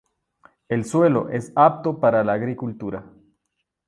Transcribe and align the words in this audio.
El 0.67 0.83
suelo 0.83 1.29
es 1.29 1.51
apto 1.55 1.99
para 1.99 2.23
la 2.23 2.33
agricultura. 2.33 3.05